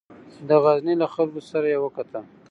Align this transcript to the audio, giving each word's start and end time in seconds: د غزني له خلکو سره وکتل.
د 0.47 0.49
غزني 0.63 0.95
له 1.01 1.07
خلکو 1.13 1.41
سره 1.49 1.67
وکتل. 1.83 2.23